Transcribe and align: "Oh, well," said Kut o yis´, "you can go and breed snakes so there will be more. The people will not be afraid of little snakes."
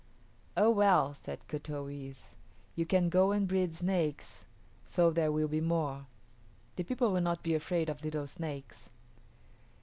"Oh, 0.57 0.71
well," 0.71 1.13
said 1.13 1.47
Kut 1.47 1.69
o 1.69 1.83
yis´, 1.83 2.29
"you 2.75 2.87
can 2.87 3.07
go 3.07 3.31
and 3.31 3.47
breed 3.47 3.75
snakes 3.75 4.45
so 4.83 5.11
there 5.11 5.31
will 5.31 5.47
be 5.47 5.61
more. 5.61 6.07
The 6.75 6.83
people 6.83 7.11
will 7.11 7.21
not 7.21 7.43
be 7.43 7.53
afraid 7.53 7.87
of 7.87 8.03
little 8.03 8.25
snakes." 8.25 8.89